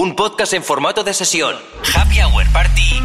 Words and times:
Un 0.00 0.16
podcast 0.16 0.54
en 0.54 0.64
formato 0.64 1.04
de 1.04 1.12
sesión. 1.12 1.54
Happy 1.94 2.22
Hour 2.22 2.50
Party. 2.54 3.02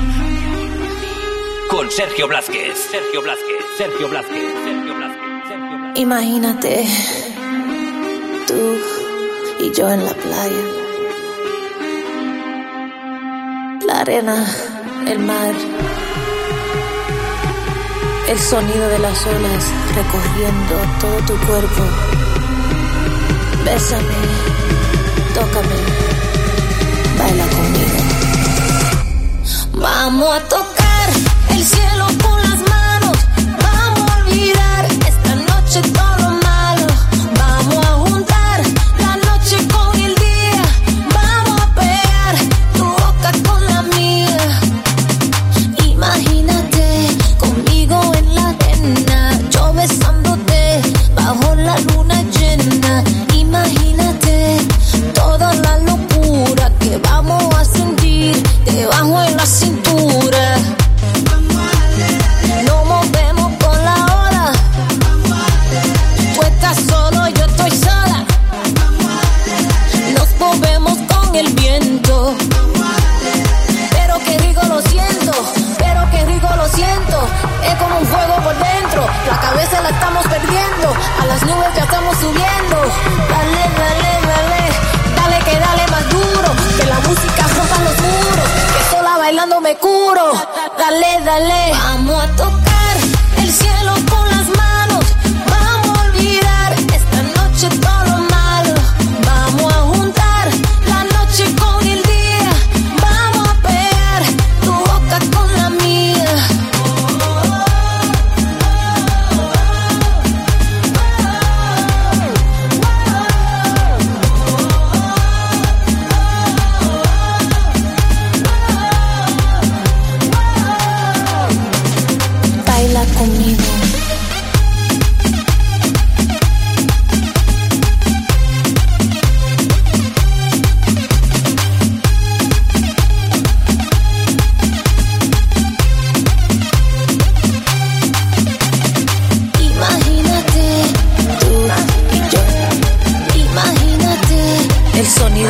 Con 1.70 1.92
Sergio 1.92 2.26
Blázquez. 2.26 2.88
Sergio 2.90 3.22
Blázquez. 3.22 3.66
Sergio 3.78 4.08
Blázquez. 4.08 4.54
Sergio 4.64 4.96
Blázquez. 4.96 6.00
Imagínate 6.00 6.88
tú 8.48 8.78
y 9.60 9.74
yo 9.74 9.90
en 9.90 10.06
la 10.06 10.14
playa. 10.14 10.64
La 13.86 14.00
arena, 14.00 14.48
el 15.06 15.20
mar, 15.20 15.54
el 18.30 18.40
sonido 18.40 18.88
de 18.88 19.00
las 19.00 19.28
olas 19.28 19.66
recorriendo 19.96 20.76
todo 21.02 21.18
tu 21.28 21.46
cuerpo. 21.46 21.84
Bésame, 23.66 24.16
tócame, 25.34 26.25
baila 27.18 27.46
conmigo. 27.48 28.00
Vamos 29.74 30.36
a 30.36 30.40
tocar 30.42 31.10
el 31.50 31.66
cielo 31.66 32.08
con 32.22 32.45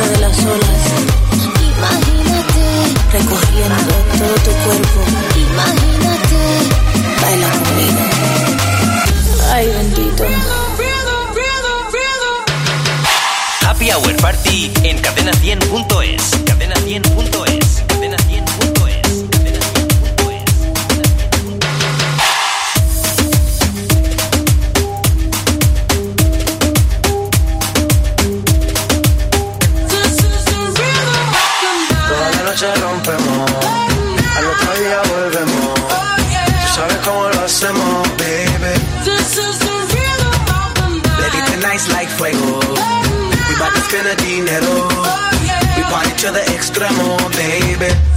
de 0.08 0.18
las 0.18 0.38
olas. 0.44 0.82
Imagínate 1.76 2.64
recorriendo 3.12 3.92
todo 4.18 4.34
tu 4.44 4.50
cuerpo. 4.64 5.00
Imagínate 5.36 6.40
baila 7.22 7.50
conmigo. 7.50 8.02
Ay 9.52 9.66
bendito. 9.66 10.24
Happy 13.66 13.90
Hour 13.90 14.16
Party 14.16 14.72
en 14.84 15.02
cadena100.es. 15.02 16.44
Cadena100.es. 16.44 17.25
bout 44.06 44.16
to 44.18 44.18
spend 44.18 44.18
the 44.18 44.22
dinero. 44.22 44.88
We 45.76 45.82
party 45.82 46.10
to 46.22 46.30
the 46.30 46.40
extremo, 46.54 47.18
baby. 47.36 48.15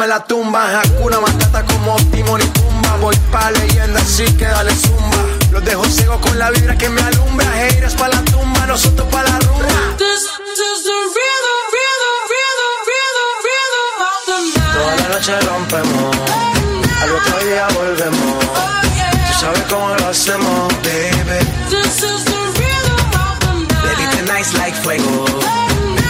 Me 0.00 0.06
la 0.06 0.24
tumba. 0.24 0.80
Hakuna 0.80 1.20
Matata 1.20 1.62
como 1.64 1.94
Timon 2.10 2.40
y 2.40 2.46
Pumba. 2.46 2.96
Voy 3.02 3.16
pa' 3.30 3.50
leyenda 3.50 4.00
así 4.00 4.24
que 4.38 4.46
dale 4.46 4.74
zumba. 4.74 5.22
Los 5.52 5.62
dejo 5.64 5.84
ciegos 5.84 6.20
con 6.20 6.38
la 6.38 6.50
vibra 6.50 6.76
que 6.76 6.88
me 6.88 7.02
alumbra. 7.02 7.46
Haters 7.52 7.94
pa' 7.94 8.08
la 8.08 8.22
tumba, 8.24 8.66
nosotros 8.66 9.06
pa' 9.12 9.22
la 9.22 9.38
rumba. 9.38 9.68
Toda 14.72 14.96
la 14.96 15.08
noche 15.08 15.40
rompemos, 15.40 16.16
al 17.02 17.10
otro 17.10 17.38
día 17.44 17.68
volvemos. 17.74 18.44
Tú 19.26 19.32
sabes 19.40 19.62
cómo 19.68 19.88
lo 19.96 20.08
hacemos, 20.08 20.68
baby. 20.82 21.40
Baby, 23.84 24.04
tonight's 24.16 24.54
like 24.54 24.76
fuego. 24.82 25.24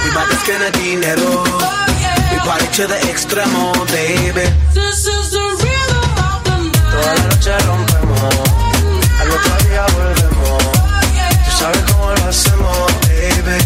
We 0.04 0.10
bout 0.14 0.28
to 0.30 0.52
the 0.58 0.70
dinero. 0.78 1.80
We 1.88 1.89
party 2.50 2.66
to 2.76 2.86
the 2.88 2.98
extremo, 3.10 3.72
baby. 3.94 4.46
Toda 6.90 7.14
la 7.14 7.22
noche 7.28 7.52
rompemos, 7.66 8.20
al 9.20 9.28
otro 9.36 9.54
día 9.68 9.84
volvemos. 9.96 10.62
Tú 11.44 11.50
sabes 11.60 11.82
cómo 11.88 12.06
lo 12.10 12.24
hacemos. 12.28 12.78
Baby, 13.06 13.56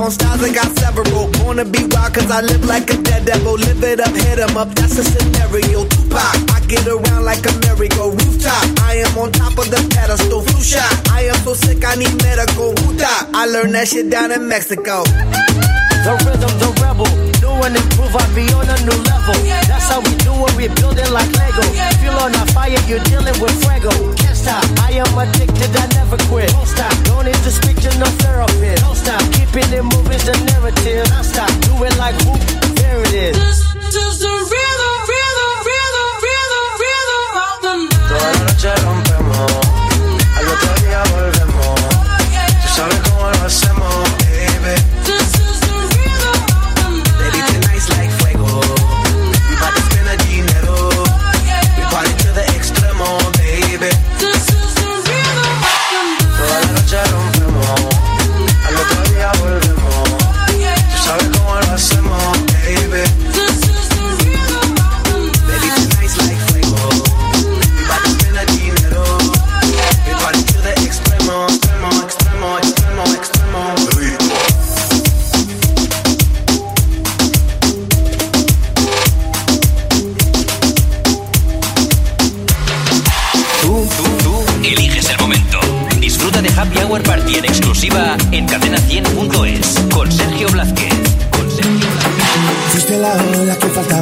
upon 0.00 0.10
styles, 0.10 0.42
I 0.42 0.52
got 0.52 0.70
several. 0.78 1.30
Wanna 1.44 1.64
be 1.64 1.84
wild 1.92 2.14
cause 2.14 2.30
I 2.30 2.40
live 2.40 2.64
like 2.64 2.88
a 2.90 2.96
dead 2.96 3.26
devil. 3.26 3.54
Live 3.54 3.82
it 3.84 4.00
up, 4.00 4.14
hit 4.14 4.38
'em 4.38 4.56
up, 4.56 4.74
that's 4.74 4.96
a 4.98 5.04
scenario. 5.04 5.84
Tupac, 5.92 6.36
I 6.56 6.60
get 6.66 6.86
around 6.86 7.24
like 7.24 7.44
a 7.44 7.52
merry-go 7.64 8.10
rooftop. 8.10 8.64
I 8.80 9.04
am 9.04 9.18
on 9.18 9.30
top 9.32 9.58
of 9.58 9.68
the 9.70 9.80
pedestal, 9.94 10.40
flu 10.42 10.62
shot. 10.62 10.92
I 11.10 11.28
am 11.30 11.38
so 11.44 11.52
sick, 11.54 11.84
I 11.84 11.94
need 11.96 12.16
medical. 12.22 12.72
Huta, 12.80 13.12
I 13.34 13.44
learned 13.46 13.74
that 13.74 13.88
shit 13.88 14.08
down 14.10 14.32
in 14.32 14.48
Mexico. 14.48 15.04
The 16.04 16.12
rhythm, 16.24 16.52
the 16.62 16.68
rebel. 16.80 17.10
New 17.42 17.54
and 17.66 17.76
improve, 17.76 18.16
I 18.16 18.24
be 18.34 18.44
on 18.58 18.68
a 18.74 18.78
new 18.88 18.98
level. 19.12 19.36
That's 19.68 19.88
how 19.92 20.00
we 20.00 20.14
do 20.24 20.32
it, 20.46 20.52
we 20.56 20.68
build 20.80 20.98
it 20.98 21.10
like 21.10 21.30
Lego. 21.40 21.64
Feel 22.00 22.16
on 22.24 22.34
a 22.34 22.44
fire, 22.54 22.80
you're 22.88 23.04
dealing 23.10 23.38
with 23.40 23.54
fuego. 23.62 23.92
Stop, 24.40 24.64
I 24.80 24.92
am 24.96 25.18
addicted, 25.18 25.76
I 25.76 25.86
never 26.00 26.16
quit. 26.32 26.48
Don't 26.48 26.66
stop, 26.66 26.94
don't 27.04 27.26
need 27.26 27.34
to 27.44 27.50
speak 27.50 27.76
to 27.84 27.90
no 27.98 28.06
therapist. 28.24 28.82
Don't 28.82 28.96
stop, 28.96 29.20
keeping 29.36 29.68
it 29.68 29.84
moving's 29.84 30.24
the 30.24 30.32
narrative. 30.48 31.04
Don't 31.12 31.24
stop, 31.24 31.50
do 31.60 31.76
it 31.84 31.94
like 31.98 32.16
whoop, 32.24 32.40
there 32.80 33.00
it 33.04 33.12
is. 33.12 33.36
This 33.36 33.94
is 33.96 34.18
the 34.20 34.32
rhythm, 34.32 34.69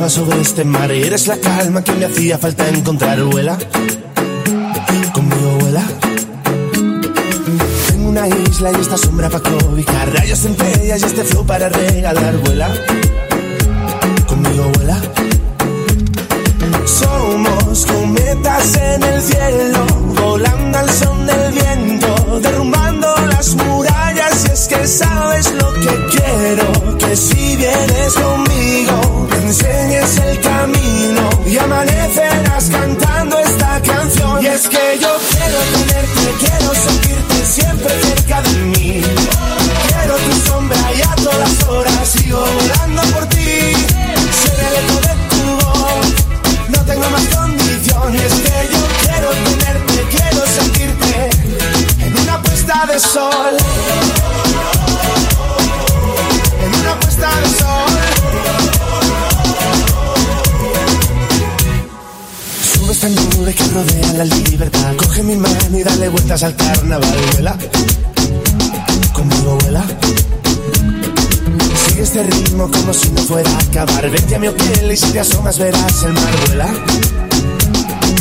sobre 0.09 0.41
este 0.41 0.65
mar 0.65 0.91
eres 0.91 1.27
la 1.27 1.37
calma 1.37 1.85
que 1.85 1.93
me 1.93 2.07
hacía 2.07 2.39
falta 2.39 2.67
encontrar, 2.69 3.23
vuela. 3.25 3.59
Conmigo 5.13 5.59
vuela. 5.61 5.83
Tengo 7.89 8.09
una 8.09 8.27
isla 8.27 8.73
y 8.73 8.81
esta 8.81 8.97
sombra 8.97 9.29
para 9.29 9.51
cobijar, 9.51 10.13
rayos 10.15 10.39
centellas 10.39 11.03
y 11.03 11.05
este 11.05 11.25
flow 11.25 11.45
para 11.45 11.69
regalar, 11.69 12.37
vuela. 12.39 12.69
Conmigo 14.27 14.71
vuela. 14.77 14.99
Somos 16.87 17.85
cometas 17.85 18.77
en 18.77 19.03
el 19.03 19.21
cielo, 19.21 19.87
volando 20.23 20.79
al 20.79 20.91
son 20.91 21.27
del 21.27 21.53
viento, 21.53 22.41
derrumbando 22.41 23.15
las 23.31 23.55
murallas. 23.57 24.47
Y 24.49 24.53
es 24.53 24.69
que 24.69 24.87
sabes 24.87 25.53
lo 25.53 25.73
que 25.75 26.07
quiero, 26.17 26.99
que 26.99 27.15
si 27.17 27.57
vienes 27.57 28.15
conmigo, 28.15 29.29
enseñes 29.49 30.19
el 30.19 30.41
camino 30.41 31.31
y 31.47 31.57
amanecerás 31.57 32.69
cantando 32.71 33.39
esta 33.39 33.81
canción. 33.81 34.43
Y 34.43 34.47
es 34.47 34.69
que 34.69 34.99
yo 35.01 35.17
quiero 35.31 35.59
tenerte, 35.73 36.35
quiero 36.39 36.75
sentirte 36.75 37.47
siempre 37.47 38.03
cerca 38.03 38.43
de 38.43 38.59
mí. 38.65 39.03
Quiero 39.89 40.17
tu 40.17 40.51
sombra 40.51 40.93
y 40.93 41.01
a 41.01 41.15
todas 41.17 41.69
horas 41.69 42.09
sigo 42.09 42.41
volando 42.41 43.03
por 43.15 43.27
ti. 43.27 43.38
Vueltas 66.39 66.43
al 66.43 66.57
carnaval, 66.57 67.19
vuela. 67.33 67.57
Conmigo 69.13 69.59
vuela. 69.63 69.85
Sigue 71.87 72.03
este 72.03 72.23
ritmo 72.23 72.71
como 72.71 72.93
si 72.93 73.11
no 73.11 73.23
fuera 73.23 73.51
a 73.51 73.59
acabar. 73.59 74.11
Vete 74.11 74.37
a 74.37 74.39
mi 74.39 74.49
hotel 74.49 74.93
y 74.93 74.97
si 74.97 75.11
te 75.13 75.21
asomas 75.21 75.59
verás 75.59 76.03
el 76.03 76.13
mar 76.13 76.47
vuela. 76.47 76.69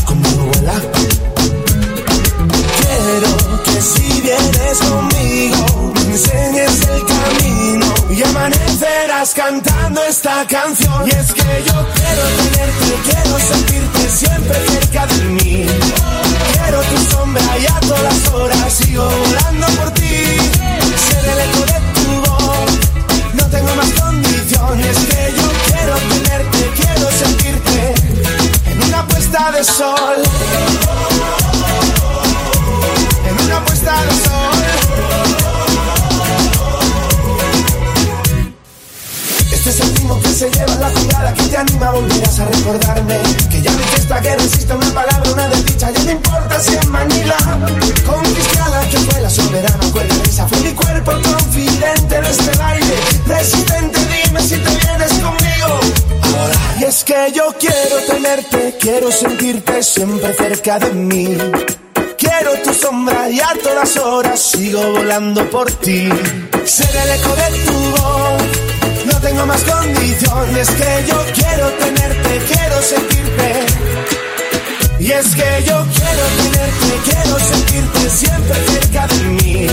Conmigo 0.05 0.45
vuela. 0.53 0.73
Quiero 2.79 3.63
que 3.63 3.81
si 3.81 4.21
vienes 4.21 4.77
conmigo 4.79 5.93
me 5.95 6.13
enseñes 6.13 6.81
el 6.87 7.05
camino 7.05 7.93
y 8.09 8.23
amanecerás 8.23 9.33
cantando 9.33 10.03
esta 10.03 10.45
canción. 10.47 11.07
Y 11.07 11.11
es 11.11 11.33
que 11.33 11.63
yo 11.67 11.87
quiero 11.95 12.23
tenerte, 12.37 13.11
quiero 13.11 13.39
sentirte 13.39 14.09
siempre 14.09 14.55
cerca 14.67 15.07
de 15.07 15.23
mí. 15.25 15.56
Cerca 60.57 60.79
de 60.79 60.91
mí 60.93 61.37
Quiero 62.17 62.51
tu 62.63 62.73
sombra 62.73 63.29
y 63.29 63.39
a 63.39 63.53
todas 63.61 63.95
horas 63.97 64.39
sigo 64.39 64.81
volando 64.91 65.47
por 65.49 65.71
ti. 65.71 66.09
Ser 66.65 66.95
el 67.03 67.09
eco 67.19 67.35
de 67.41 67.49
tu 67.65 67.73
voz, 67.91 68.43
no 69.05 69.19
tengo 69.19 69.45
más 69.45 69.61
condiciones 69.63 70.69
que 70.69 71.05
yo 71.09 71.17
quiero 71.35 71.67
tenerte, 71.83 72.41
quiero 72.51 72.81
sentirte. 72.81 73.49
Y 74.99 75.11
es 75.11 75.27
que 75.35 75.63
yo 75.67 75.85
quiero 75.97 76.23
tenerte, 76.41 76.89
quiero 77.09 77.39
sentirte 77.39 78.09
siempre 78.09 78.55
cerca 78.73 79.07
de 79.07 79.23
mí. 79.37 79.67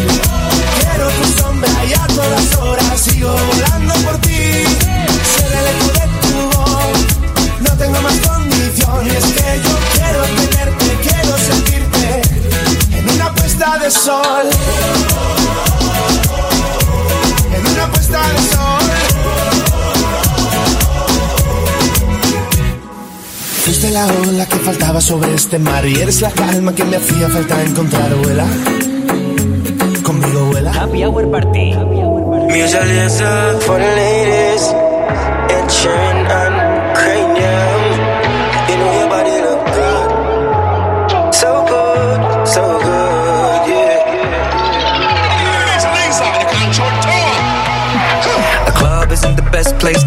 Quiero 0.80 1.08
tu 1.08 1.42
sombra 1.42 1.84
y 1.88 1.92
a 1.94 2.06
todas 2.08 2.56
horas 2.56 3.00
sigo 3.00 3.30
volando 3.30 3.94
por 4.04 4.18
ti. 4.18 4.42
Ser 5.32 5.50
el 5.60 5.66
eco 5.72 5.88
de 5.98 6.06
tu 6.24 6.58
voz, 6.58 6.98
no 7.60 7.70
tengo 7.78 8.00
más 8.02 8.18
condiciones 8.28 9.24
que 9.36 9.60
yo 9.64 9.74
quiero 9.94 10.22
tenerte, 10.22 10.43
puesta 13.54 13.78
de 13.78 13.90
sol. 13.90 14.46
En 17.54 17.66
una 17.66 17.90
puesta 17.90 18.18
de 18.18 18.38
sol. 18.48 18.90
Fuiste 23.64 23.90
la 23.90 24.06
ola 24.06 24.46
que 24.46 24.56
faltaba 24.56 25.00
sobre 25.00 25.34
este 25.34 25.58
mar 25.58 25.86
y 25.86 26.00
eres 26.00 26.20
la 26.20 26.30
calma 26.30 26.74
que 26.74 26.84
me 26.84 26.96
hacía 26.96 27.28
falta 27.28 27.62
encontrar, 27.62 28.14
vuela. 28.16 28.46
Conmigo 30.02 30.46
vuela. 30.46 30.72
Happy 30.72 31.04
Hour 31.04 31.30
Party. 31.30 31.72
Happy 31.72 31.96
Hour 32.02 32.30
Party. 32.30 32.60
Answer 32.60 33.60
for 33.60 33.78
the 33.78 33.94
ladies. 33.96 34.83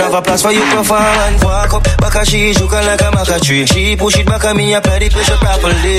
don't 0.00 0.12
have 0.12 0.22
a 0.22 0.22
place 0.22 0.42
for 0.42 0.52
you 0.52 0.64
perform 0.72 1.02
and 1.28 1.42
walk 1.44 1.72
up. 1.74 1.84
Back 2.00 2.16
at 2.16 2.28
she's 2.28 2.60
looking 2.60 2.84
like 2.88 3.00
a 3.00 3.10
maca 3.12 3.40
tree. 3.42 3.66
She 3.66 3.96
push 3.96 4.18
it 4.18 4.26
back 4.26 4.44
at 4.44 4.56
me, 4.56 4.72
apply 4.72 4.98
the 4.98 5.08
pressure 5.10 5.36
properly. 5.36 5.98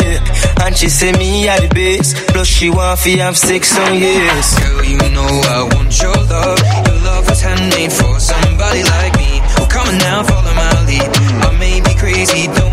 And 0.66 0.76
she 0.76 0.90
say 0.90 1.12
me 1.14 1.48
at 1.48 1.62
the 1.62 1.70
base. 1.74 2.14
Plus 2.32 2.48
she 2.48 2.70
want 2.70 3.00
fi 3.00 3.18
have 3.18 3.38
six 3.38 3.78
on 3.78 3.94
years. 3.96 4.48
Girl, 4.60 4.84
you 4.84 4.98
know 5.14 5.30
I 5.58 5.70
want 5.74 5.92
your 6.02 6.18
love. 6.34 6.60
Your 6.88 7.00
love 7.06 7.30
was 7.30 7.42
handmade 7.42 7.94
for 7.94 8.20
somebody 8.20 8.84
like 8.84 9.14
me. 9.18 9.40
Well, 9.58 9.70
come 9.70 9.88
on 9.88 9.98
now, 10.00 10.24
follow 10.24 10.54
my 10.54 10.86
lead. 10.88 11.10
I 11.46 11.58
may 11.60 11.82
be 11.82 11.94
crazy, 11.96 12.48
don't 12.48 12.71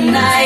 tonight. 0.00 0.41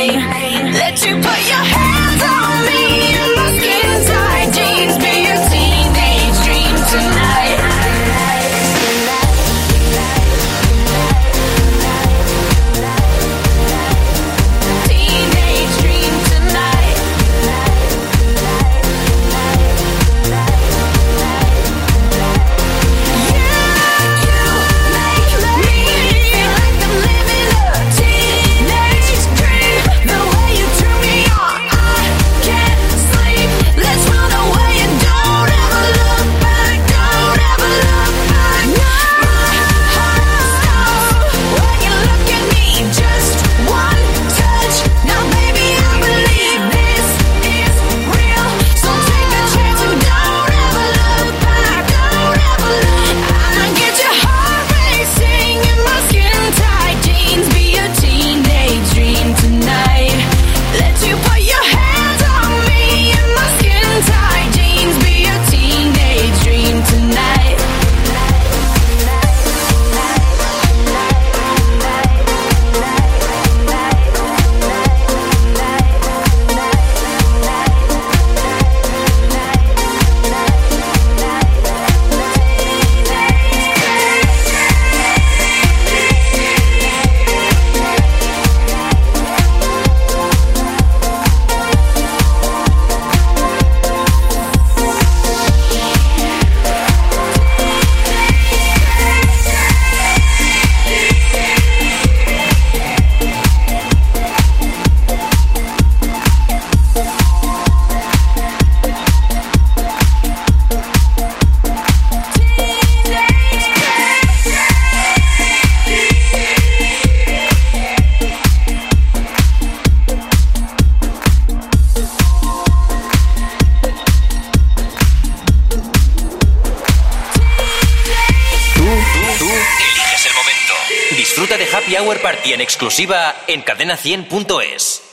Exclusiva 132.96 133.34
en 133.46 133.62
cadena100.es. 133.62 135.05